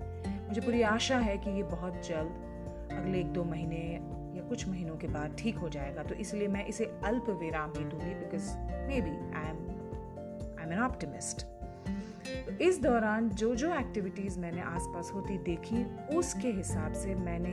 मुझे 0.47 0.61
पूरी 0.61 0.81
आशा 0.81 1.17
है 1.19 1.37
कि 1.37 1.49
ये 1.49 1.63
बहुत 1.63 2.07
जल्द 2.07 2.51
अगले 2.97 3.19
एक 3.19 3.27
दो 3.27 3.43
महीने 3.43 3.99
या 4.37 4.43
कुछ 4.49 4.67
महीनों 4.67 4.95
के 4.95 5.07
बाद 5.07 5.35
ठीक 5.39 5.57
हो 5.57 5.69
जाएगा 5.69 6.03
तो 6.03 6.15
इसलिए 6.15 6.47
मैं 6.47 6.65
इसे 6.65 6.85
अल्प 7.03 7.29
विराम 7.29 7.73
ही 7.77 7.83
दूँगी 7.85 8.15
because 8.15 8.57
maybe 9.01 9.09
I 9.09 9.49
am 9.49 9.57
I 10.59 10.65
am 10.65 10.73
an 10.73 10.79
optimist 10.79 11.47
इस 12.61 12.81
दौरान 12.81 13.29
जो 13.29 13.55
जो 13.55 13.75
एक्टिविटीज़ 13.75 14.39
मैंने 14.39 14.61
आसपास 14.61 15.11
होती 15.13 15.37
देखी, 15.37 15.83
उसके 16.17 16.47
हिसाब 16.47 16.93
से 16.93 17.15
मैंने 17.15 17.51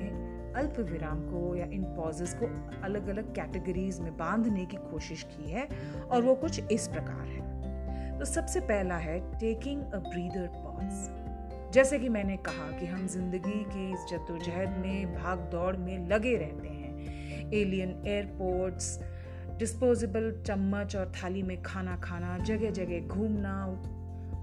अल्प 0.61 0.77
विराम 0.79 1.21
को 1.21 1.57
या 1.57 1.67
इन 1.67 1.85
पॉजेस 1.85 2.37
को 2.43 2.47
अलग 2.83 3.09
अलग 3.09 3.35
कैटेगरीज 3.35 4.01
में 4.01 4.17
बांधने 4.17 4.67
की 4.67 4.77
कोशिश 4.77 5.23
की 5.23 5.51
है 5.51 5.69
और 6.11 6.23
वो 6.23 6.35
कुछ 6.35 6.61
इस 6.73 6.89
प्रकार 6.89 7.27
है। 7.27 8.19
तो 8.19 8.25
सबसे 8.25 8.61
पहला 8.61 8.97
है 8.97 9.39
टेकिंग 9.39 9.83
अ 9.83 9.99
ब्रीदर 9.99 10.49
पॉज 10.55 11.30
जैसे 11.73 11.99
कि 11.99 12.09
मैंने 12.09 12.37
कहा 12.37 12.71
कि 12.79 12.87
हम 12.87 13.07
ज़िंदगी 13.07 13.65
की 13.65 13.93
इस 13.93 14.07
जद्दोजहद 14.11 14.79
में 14.79 15.15
भाग 15.15 15.39
दौड़ 15.39 15.77
में 15.77 16.09
लगे 16.09 16.37
रहते 16.37 16.69
हैं। 16.69 17.53
एलियन 17.53 18.03
एयरपोर्ट्स 18.07 18.99
डिस्पोजेबल 19.59 20.31
चम्मच 20.47 20.97
और 20.97 21.13
थाली 21.13 21.43
में 21.43 21.63
खाना 21.63 21.97
खाना 21.97 22.39
जगह 22.39 22.71
जगह 22.71 23.07
घूमना 23.07 23.55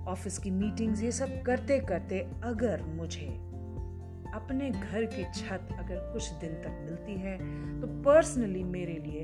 ऑफ़िस 0.08 0.38
की 0.38 0.52
मीटिंग्स 0.52 1.02
ये 1.04 1.12
सब 1.12 1.42
करते 1.44 1.80
करते 1.80 2.20
अगर 2.44 2.82
मुझे 2.82 3.28
अपने 4.34 4.70
घर 4.72 5.06
की 5.06 5.24
छत 5.34 5.68
अगर 5.80 6.10
कुछ 6.14 6.32
दिन 6.32 6.54
तक 6.54 6.82
मिलती 6.86 7.14
है 7.14 7.38
तो 7.82 7.88
पर्सनली 8.04 8.64
मेरे 8.64 8.94
लिए 8.94 9.22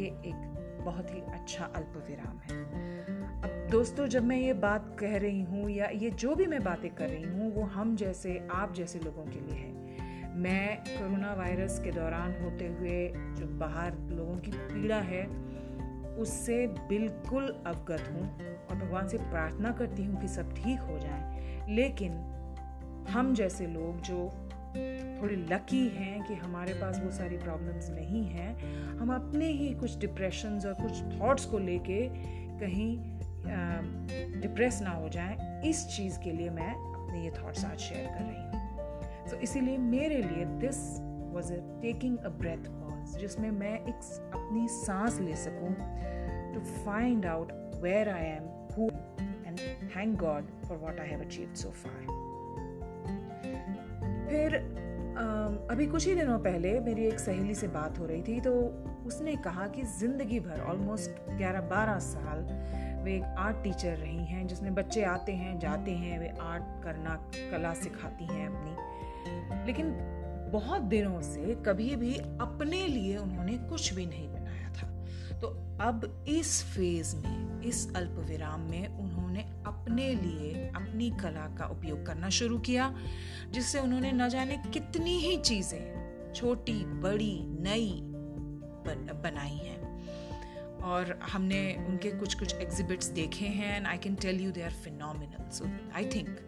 ये 0.00 0.06
एक 0.06 0.80
बहुत 0.84 1.14
ही 1.14 1.20
अच्छा 1.20 1.64
अल्प 1.64 2.04
विराम 2.08 2.38
है। 2.38 3.01
दोस्तों, 3.72 4.06
जब 4.06 4.24
मैं 4.24 4.36
ये 4.36 4.52
बात 4.52 4.96
कह 5.00 5.16
रही 5.16 5.42
हूँ 5.42 5.70
या 5.70 5.86
ये 5.86 6.10
जो 6.10 6.34
भी 6.34 6.46
मैं 6.46 6.62
बातें 6.64 6.94
कर 6.94 7.08
रही 7.08 7.22
हूँ, 7.22 7.54
वो 7.54 7.62
हम 7.62 7.96
जैसे, 7.96 8.48
आप 8.50 8.74
जैसे 8.74 8.98
लोगों 8.98 9.24
के 9.24 9.40
लिए 9.40 9.54
है। 9.54 10.36
मैं 10.38 10.76
कोरोना 10.76 11.34
वायरस 11.34 11.80
के 11.84 11.90
दौरान 11.90 12.34
होते 12.42 12.66
हुए 12.66 13.12
जो 13.38 13.46
बाहर 13.46 13.94
लोगों 13.94 14.36
की 14.36 14.50
पीड़ा 14.50 14.96
है, 14.96 15.26
उससे 16.16 16.66
बिल्कुल 16.66 17.62
अवगत 17.66 18.10
हूँ 18.12 18.22
और 18.70 18.76
भगवान 18.76 19.08
से 19.08 19.18
प्रार्थना 19.18 19.70
करती 19.70 20.04
हूँ 20.04 20.20
कि 20.20 20.28
सब 20.28 20.54
ठीक 20.54 20.80
हो 20.80 20.98
जाए। 20.98 21.66
लेकिन 21.70 22.12
हम 23.08 23.34
जैसे 23.34 23.66
लोग 23.66 24.00
जो 24.00 24.28
थोड़े 25.22 25.36
लकी 25.36 25.88
हैं 25.88 26.22
कि 26.24 26.34
हमारे 26.34 26.74
पास 26.74 27.00
वो 27.04 27.10
सारी 27.10 27.36
प्रॉब्लम्स 27.36 27.90
नहीं 27.90 28.24
हैं, 28.24 28.56
हम 28.98 29.14
अपने 29.14 29.46
ही 29.46 29.74
कुछ 29.74 29.98
डिप्रेशंस 29.98 30.66
और 30.66 30.74
कुछ 30.74 31.20
थॉट्स 31.20 31.44
को 31.44 31.58
लेके 31.58 32.08
कहीं 32.58 33.11
डिप्रेस 33.46 34.80
ना 34.82 34.90
हो 34.90 35.08
जाएँ 35.08 35.62
इस 35.62 35.86
चीज़ 35.88 36.18
के 36.18 36.32
लिए 36.32 36.50
मैं 36.50 36.72
अपने 36.72 37.24
ये 37.24 37.30
थॉट्स 37.30 37.64
आज 37.64 37.78
शेयर 37.78 38.06
कर 38.06 38.24
रही 38.24 38.42
हूँ। 38.42 39.28
सो 39.28 39.36
so, 39.36 39.42
इसीलिए 39.42 39.78
मेरे 39.78 40.16
लिए 40.16 40.44
this 40.44 40.78
was 41.34 41.52
a 41.52 41.56
taking 41.82 42.18
a 42.18 42.28
breath 42.28 42.68
pause 42.68 43.20
जिसमें 43.20 43.50
मैं 43.50 43.74
एक 43.74 44.30
अपनी 44.34 44.68
सांस 44.68 45.20
ले 45.20 45.36
सकूँ 45.36 45.74
to 46.54 46.60
find 46.60 47.26
out 47.26 47.52
where 47.82 48.08
I 48.08 48.24
am 48.24 48.44
who 48.74 48.88
and 49.46 49.58
thank 49.96 50.18
God 50.18 50.44
for 50.68 50.78
what 50.78 51.00
I 51.00 51.08
have 51.08 51.20
achieved 51.20 51.54
so 51.54 51.70
far 51.70 52.22
फिर 54.30 54.56
अभी 55.70 55.86
कुछ 55.86 56.06
ही 56.06 56.14
दिनों 56.14 56.38
पहले 56.38 56.80
मेरी 56.80 57.04
एक 57.04 57.18
सहेली 57.20 57.54
से 57.54 57.68
बात 57.68 57.98
हो 57.98 58.06
रही 58.06 58.22
थी 58.22 58.40
तो 58.40 58.52
उसने 59.06 59.36
कहा 59.36 59.66
कि 59.66 59.82
ज़िंदगी 59.82 60.40
भर 60.40 60.60
ऑलमोस्ट 60.60 61.10
11-12 61.10 61.98
साल 61.98 62.46
वे 63.02 63.16
एक 63.16 63.22
आर्ट 63.22 63.62
टीचर 63.64 63.96
रही 63.96 64.24
हैं 64.24 64.46
जिसमें 64.46 64.74
बच्चे 64.74 65.02
आते 65.02 65.32
हैं 65.32 65.58
जाते 65.58 65.90
हैं 65.90 66.18
वे 66.18 66.28
आर्ट 66.40 66.84
करना 66.84 67.30
कला 67.50 67.74
सिखाती 67.74 68.24
हैं 68.24 68.48
अपनी। 68.48 69.66
लेकिन 69.66 69.92
बहुत 70.52 70.82
दिनों 70.82 71.20
से 71.20 71.54
कभी 71.66 71.96
भी 71.96 72.14
अपने 72.16 72.86
लिए 72.86 73.16
उन्होंने 73.16 73.58
कुछ 73.58 73.94
भी 73.94 74.06
नहीं 74.06 74.28
बनाया 74.28 74.72
था। 74.72 74.88
तो 75.40 75.48
अब 75.80 76.24
इस 76.28 76.64
फ़ेज़ 76.64 77.16
में 77.16 77.60
इस 77.62 77.96
अल्प 77.96 78.16
विराम 78.28 78.60
में 78.60 78.88
उन्होंने 78.88 79.40
अपने 79.66 80.14
लिए 80.14 80.68
अपनी 80.76 81.10
कला 81.10 81.46
का 81.58 81.66
उपयोग 81.66 82.06
करना 82.06 82.28
शुरू 82.28 82.58
किया 82.58 82.94
जिससे 83.50 83.80
उन्होंने 83.80 84.12
न 84.12 84.28
जाने 84.28 84.56
कितनी 84.72 85.18
ही 85.18 85.36
चीज़ें 85.36 86.32
छोटी 86.34 86.84
बड़ी 86.84 87.46
नई 87.46 88.00
बन, 88.86 89.20
बनाई 89.24 89.56
हैं। 89.56 89.91
और 90.82 91.18
हमने 91.22 91.84
उनके 91.88 92.10
कुछ 92.10 92.34
कुछ 92.34 92.54
एग्जिबिट्स 92.54 93.06
देखे 93.06 93.44
हैं 93.44 93.76
and 93.76 93.86
I 93.86 93.98
can 93.98 94.14
tell 94.14 94.40
you 94.40 94.50
they 94.50 94.62
are 94.62 94.72
phenomenal 94.72 95.50
so 95.50 95.64
I 95.94 96.04
think 96.04 96.40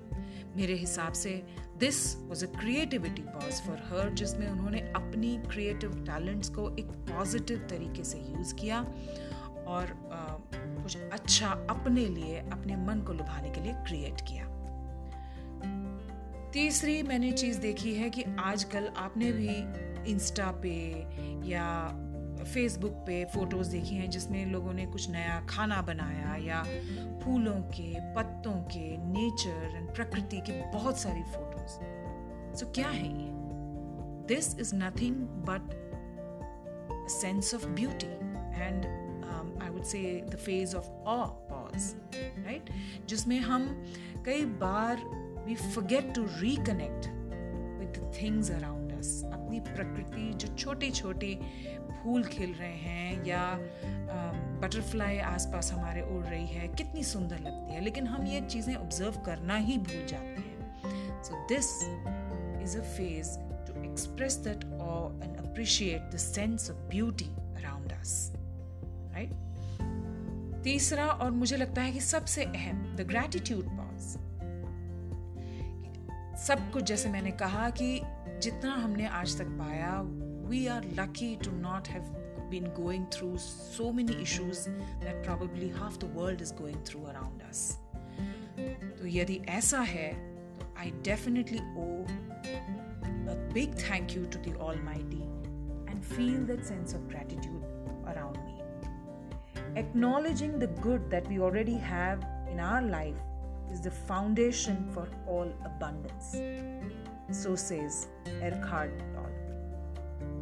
मेरे 0.57 0.75
हिसाब 0.75 1.13
से 1.13 1.47
this 1.79 2.17
was 2.17 2.47
a 2.47 2.49
creativity 2.49 3.23
pause 3.23 3.53
for 3.53 3.77
her 3.77 4.11
जिसमें 4.11 4.49
उन्होंने 4.51 4.81
अपनी 4.81 5.37
क्रिएटिव 5.39 6.05
टैलेंट्स 6.05 6.49
को 6.49 6.77
एक 6.77 6.87
पॉजिटिव 6.87 7.59
तरीके 7.59 8.05
से 8.05 8.19
यूज़ 8.19 8.55
किया 8.55 8.81
और 9.67 9.87
uh, 9.87 10.83
कुछ 10.83 10.97
अच्छा 10.97 11.49
अपने 11.49 12.07
लिए 12.07 12.39
अपने 12.39 12.77
मन 12.77 13.01
को 13.01 13.13
लुभाने 13.13 13.51
के 13.51 13.61
लिए 13.61 13.73
क्रिएट 13.73 14.21
किया। 14.21 14.55
तीसरी 16.53 17.03
मैंने 17.03 17.33
चीज़ 17.33 17.59
देखी 17.59 17.95
है 17.95 18.11
कि 18.11 18.25
आजकल 18.39 18.87
आपने 18.97 19.33
भी 19.33 19.55
इंस्टा 20.13 20.51
पे 20.63 20.75
या 21.49 21.67
फेसबुक 22.45 22.93
पे 22.93 23.25
फ़ोटोज़ 23.25 23.71
देखी 23.71 23.95
हैं 23.95 24.11
जिसमें 24.11 24.47
लोगों 24.47 24.73
ने 24.73 24.87
कुछ 24.87 25.11
नया 25.11 25.47
खाना 25.49 25.83
बनाया 25.83 26.37
या 26.37 26.63
फूलों 27.21 27.61
के, 27.71 28.15
पत्तों 28.15 28.53
के 28.53 28.97
नेचर 28.97 29.77
एंड 29.77 29.95
प्रकृति 29.95 30.41
के 30.41 30.73
बहुत 30.73 30.99
सारी 30.99 31.23
फ़ोटोज़ 31.23 31.73
सो 32.59 32.67
क्या 32.67 32.89
है 32.89 33.07
ये? 33.07 33.31
This 34.29 34.59
is 34.59 34.75
nothing 34.75 35.17
but 35.17 35.73
sense 37.11 37.55
of 37.55 37.67
beauty 37.67 38.07
and 38.63 38.87
I 39.63 39.69
would 39.71 39.83
say 39.83 40.27
the 40.31 40.37
phase 40.37 40.77
of 40.77 40.89
awe 40.89 41.27
pause 41.27 41.95
right 42.17 42.71
जिसमें 43.09 43.41
हम 43.41 43.85
कई 44.27 44.45
बार 44.45 44.97
we 45.47 45.55
forget 45.55 46.15
to 46.15 46.25
reconnect 46.25 47.07
with 47.81 48.13
things 48.23 48.51
around 48.51 48.74
us 49.05 49.23
अपनी 49.25 49.59
प्रकृति 49.61 50.31
जो 50.35 50.55
छोटे 50.57 50.91
छोटे 50.91 51.35
फूल 52.03 52.23
खिल 52.25 52.53
रहे 52.53 52.77
हैं 52.79 53.25
या 53.27 53.43
बटरफ्लाई 54.63 55.19
आसपास 55.27 55.73
हमारे 55.73 56.03
उड़ 56.15 56.25
रही 56.25 56.47
है, 56.47 56.69
कितनी 56.69 57.03
सुंदर 57.05 57.39
लगती 57.39 57.75
है। 57.75 57.81
लेकिन 57.81 58.07
हम 58.07 58.27
ये 58.27 58.41
चीज़ें 58.41 58.75
ऑब्ज़र्व 58.75 59.21
करना 59.27 59.57
ही 59.57 59.79
भूल 59.79 60.07
जाते 60.07 60.41
हैं। 60.41 61.23
So 61.23 61.47
this 61.49 61.71
is 62.63 62.79
a 62.79 62.83
phase 62.97 63.31
to 63.67 63.83
express 63.91 64.37
that 64.47 64.65
और 64.83 65.21
and 65.25 65.37
appreciate 65.37 66.11
the 66.15 66.17
sense 66.19 66.71
of 66.71 66.79
beauty 66.91 67.31
around 67.57 67.93
us 67.93 68.33
right 68.35 69.43
तीसरा 70.65 71.07
और 71.07 71.31
मुझे 71.31 71.57
लगता 71.57 71.83
है 71.83 71.93
कि 71.93 72.01
सबसे 72.01 72.45
अहम 72.45 72.85
द 72.97 73.07
ग्रैटिट्यूड 73.09 73.65
सब 76.47 76.71
कुछ 76.73 76.85
जैसे 76.85 77.09
मैंने 77.09 77.31
कहा 77.41 77.69
कि 77.81 77.87
जितना 78.43 78.73
हमने 78.75 79.07
आज 79.19 79.37
तक 79.39 79.47
पाया 79.59 80.01
we 80.49 80.67
are 80.75 80.85
lucky 80.99 81.37
to 81.45 81.51
not 81.61 81.89
have 81.89 82.13
been 82.51 82.67
going 82.77 83.05
through 83.15 83.37
so 83.45 83.87
many 83.99 84.17
issues 84.25 84.59
that 85.05 85.23
probably 85.29 85.69
half 85.77 85.97
the 86.03 86.11
world 86.19 86.43
is 86.47 86.53
going 86.59 86.77
through 86.89 87.07
around 87.13 87.41
us. 87.47 87.63
तो 88.99 89.07
यदि 89.15 89.41
ऐसा 89.55 89.81
है 89.93 90.13
तो 90.59 90.69
I 90.85 90.91
definitely 91.09 91.63
owe 91.85 92.05
a 93.33 93.39
big 93.57 93.75
thank 93.87 94.15
you 94.19 94.27
to 94.37 94.45
the 94.47 94.55
Almighty 94.69 95.25
and 95.89 96.05
feel 96.15 96.41
that 96.53 96.67
sense 96.73 96.99
of 96.99 97.09
gratitude 97.09 97.65
around 98.13 98.39
me. 98.45 98.55
Acknowledging 99.85 100.59
the 100.65 100.73
good 100.89 101.11
that 101.17 101.33
we 101.35 101.41
already 101.49 101.79
have 101.93 102.29
in 102.53 102.61
our 102.71 102.83
life 102.97 103.31
is 103.75 103.81
the 103.81 103.93
foundation 104.11 104.77
for 104.95 105.07
all 105.29 105.49
abundance. 105.71 106.37
So 107.43 107.57
says 107.57 108.07
Erkhard 108.43 108.91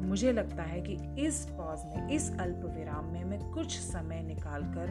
मुझे 0.02 0.32
लगता 0.32 0.62
है 0.62 0.80
कि 0.80 1.22
इस 1.26 1.46
pause 1.46 1.78
में, 1.86 2.08
इस 2.08 2.38
अल्प 2.40 2.60
विराम 2.64 3.04
में 3.04 3.24
मैं 3.24 3.50
कुछ 3.50 3.78
समय 3.78 4.22
निकालकर 4.22 4.88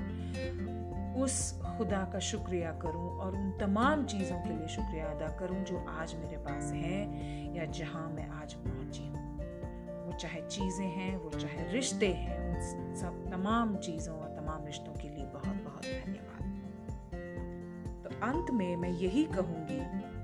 उस 1.17 1.61
खुदा 1.77 2.09
का 2.13 2.19
शुक्रिया 2.19 2.71
करूँ 2.71 3.17
और 3.17 3.35
उन 3.35 3.51
तमाम 3.51 4.05
चीज़ों 4.05 4.37
के 4.37 4.57
लिए 4.57 4.67
शुक्रिया 4.67 5.05
अदा 5.05 5.27
करूँ 5.27 5.63
जो 5.63 5.85
आज 5.89 6.15
मेरे 6.15 6.37
पास 6.37 6.71
हैं 6.73 7.53
या 7.55 7.65
जहाँ 7.65 8.09
मैं 8.09 8.29
आज 8.29 8.53
पहुँची 8.53 9.07
हूँ 9.07 9.21
वो 10.05 10.17
चाहे 10.17 10.41
चीज़ें 10.41 10.87
हैं, 10.87 11.17
वो 11.17 11.29
चाहे 11.29 11.71
रिश्ते 11.71 12.07
हैं, 12.07 12.55
उन 12.55 12.95
सब 12.95 13.31
तमाम 13.31 13.75
चीज़ों 13.75 14.15
और 14.15 14.27
तमाम 14.27 14.65
रिश्तों 14.65 14.93
के 14.93 15.09
लिए 15.09 15.20
अंत 18.23 18.51
में 18.51 18.75
मैं 18.75 18.89
यही 18.89 19.23
कहूँगी 19.25 19.79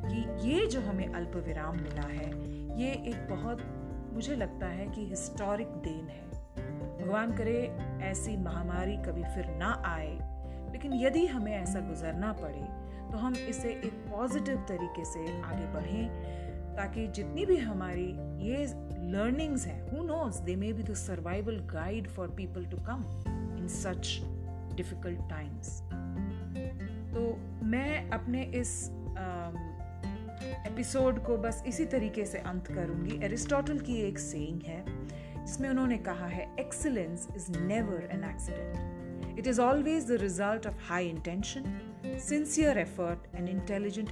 कि 0.06 0.50
ये 0.50 0.66
जो 0.68 0.82
हमें 0.82 1.08
अल्प 1.08 1.36
विराम 1.36 1.75
मिला 1.75 2.08
है, 2.08 2.30
ये 2.82 2.92
एक 3.10 3.27
बहुत 3.30 3.63
मुझे 4.13 4.36
लगता 4.36 4.68
है 4.68 4.88
कि 4.88 5.06
हिस्टोरिक 5.08 5.68
देन 5.68 6.08
है। 6.08 6.25
भगवान 6.98 7.36
करे, 7.36 7.60
ऐसी 8.04 8.38
महामारी 8.38 8.98
कभी 8.98 9.24
फिर 9.24 9.48
ना 9.56 9.72
आए, 9.86 10.13
लेकिन 10.72 10.94
यदि 10.94 11.25
हमें 11.25 11.54
ऐसा 11.54 11.80
गुजरना 11.80 12.34
पड़े 12.34 12.68
तो 13.12 13.18
हम 13.18 13.36
इसे 13.36 13.70
एक 13.70 13.94
पॉजिटिव 14.08 14.66
तरीके 14.68 15.06
से 15.06 15.42
आगे 15.42 15.66
बढ़ें, 15.74 16.75
ताकि 16.75 17.08
जितनी 17.08 17.46
भी 17.46 17.58
हमारी 17.58 18.08
ये 18.48 18.66
लर्निंग्स 19.12 19.66
हैं 19.68 19.82
who 19.92 20.04
knows 20.04 20.39
they 20.39 20.56
may 20.56 20.72
be 20.74 20.84
the 20.84 20.94
survival 20.94 21.60
guide 21.74 22.08
for 22.08 22.30
people 22.30 22.66
to 22.66 22.77
come 22.77 23.04
in 23.60 23.68
such 23.68 24.20
difficult 24.75 25.30
times 25.30 25.82
तो 27.13 27.22
मैं 27.67 28.09
अपने 28.09 28.43
इस 28.43 28.69
एपिसोड 30.67 31.24
को 31.24 31.38
बस 31.38 31.63
इसी 31.67 31.86
तरीके 31.86 32.25
से 32.25 32.38
अंत 32.38 32.67
करूँगी 32.67 33.19
एरिस्टोटल 33.25 33.79
की 33.79 33.95
एक 34.01 34.19
सेइंग 34.19 34.62
है, 34.62 34.83
जिसमें 35.45 35.69
उन्होंने 35.69 35.97
कहा 35.97 36.27
है 36.27 36.47
excellence 36.59 37.27
is 37.36 37.51
never 37.59 38.07
an 38.12 38.24
accident 38.24 39.39
it 39.39 39.47
is 39.47 39.62
always 39.62 40.07
the 40.07 40.12
result 40.21 40.67
of 40.67 40.75
high 40.89 41.09
intention 41.09 41.63
sincere 42.05 42.77
effort 42.77 43.35
and 43.35 43.50
intelligent 43.50 44.11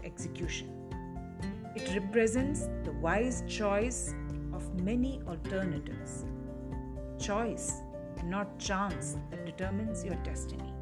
represents 1.95 2.61
the 2.83 2.91
wise 3.03 3.43
choice 3.47 4.13
of 4.53 4.63
many 4.83 5.21
alternatives. 5.27 6.25
Choice 7.19 7.67
and 8.19 8.29
not 8.29 8.57
chance, 8.59 9.17
that 9.31 9.45
determines 9.45 10.03
your 10.03 10.15
destiny. 10.15 10.74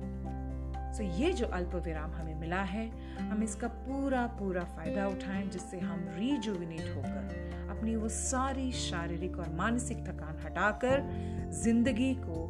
So 0.94 1.04
ये 1.04 1.32
जो 1.34 1.46
अल्प 1.48 1.76
विराम 1.76 2.12
हमें 2.12 2.36
मिला 2.36 2.62
है, 2.64 2.86
हम 3.20 3.44
इसका 3.44 3.68
पूरा 3.68 4.26
पूरा 4.40 4.64
फ़ायदा 4.76 5.08
उठाएँ, 5.08 5.48
जिससे 5.48 5.80
हम 5.80 6.06
रिजुविनेट 6.18 6.96
होकर 6.96 7.68
अपनी 7.70 7.96
वो 7.96 8.10
सारी 8.10 8.72
शारीरिक 8.72 9.38
और 9.40 9.50
मानसिक 9.54 10.06
थकान 10.08 10.42
हटाकर 10.46 11.04
ज़िंदगी 11.64 12.14
को 12.26 12.48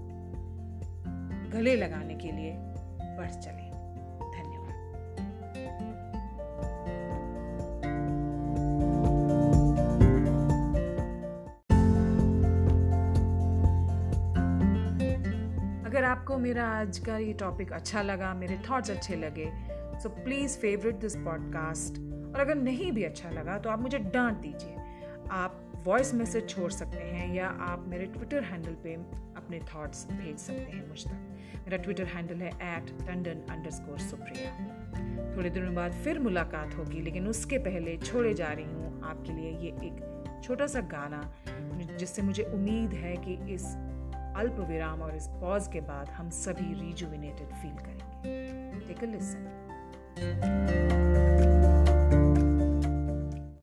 गले 1.58 1.76
लगाने 1.76 2.16
के 2.16 2.32
लिए 2.32 2.56
बढ़ 3.18 3.32
चले। 3.32 3.63
मेरा 16.54 16.66
आज 16.70 16.98
का 17.00 17.18
ये 17.18 17.32
टॉपिक 17.34 17.72
अच्छा 17.74 18.02
लगा, 18.02 18.34
मेरे 18.34 18.58
थॉट्स 18.70 18.90
अच्छे 18.92 19.16
लगे 19.16 19.46
so 20.00 20.10
please 20.10 20.58
favourite 20.58 20.96
this 20.96 21.16
podcast 21.18 21.98
और 22.34 22.42
अगर 22.42 22.56
नहीं 22.56 22.92
भी 22.92 23.04
अच्छा 23.04 23.30
लगा 23.30 23.58
तो 23.58 23.70
आप 23.70 23.80
मुझे 23.82 23.98
डांट 23.98 24.38
दीजिए। 24.38 24.76
आप 25.32 25.84
वॉइस 25.86 26.14
मैसेज 26.14 26.48
छोड़ 26.50 26.70
सकते 26.72 26.98
हैं 26.98 27.34
या 27.36 27.48
आप 27.68 27.86
मेरे 27.88 28.06
ट्विटर 28.06 28.44
हैंडल 28.44 28.76
पे 28.84 28.94
अपने 29.38 29.60
थॉट्स 29.74 30.06
भेज 30.12 30.38
सकते 30.38 30.72
हैं 30.74 30.88
मुझ 30.90 31.04
तक। 31.04 31.64
मेरा 31.66 31.78
ट्विटर 31.78 32.06
हैंडल 32.06 32.42
है 32.42 32.50
एट 32.50 32.92
टंडन 33.00 33.42
अंडर 33.50 33.98
सुप्रिया 34.02 34.52
थोड़े 35.36 35.50
दिनों 35.50 35.74
बाद 35.76 35.92
फिर 36.04 36.20
मुलाकात 36.20 36.76
होगी, 36.76 37.02
लेकिन 37.02 37.28
उसके 37.28 37.58
पहले 37.60 37.98
छोड़े 37.98 38.34
जा 38.34 38.52
रही 38.52 38.66
हूँ। 38.66 39.02
आपके 39.04 39.34
लिए 39.34 39.52
ये 39.52 39.72
एक 39.88 40.42
छोटा 40.44 40.68
सा 40.68 40.82
गाना, 40.94 41.22
जिससे 41.98 42.22
मुझे 42.22 42.44
उम्मीद 42.44 42.94
है 42.94 43.16
कि 43.18 43.34
इस 43.54 43.66
अल्प 44.36 44.56
विराम 44.70 45.02
और 45.02 45.16
इस 45.16 45.28
पॉज 45.42 45.68
के 45.68 45.82
बाद 45.82 46.10
हम 46.10 46.30
सभी 46.30 46.74
रिजुविनेटेड 46.74 47.48
फील 47.62 47.78
करेंगे। 47.78 48.88
Take 48.88 49.04
a 49.04 49.06
listen 49.06 51.03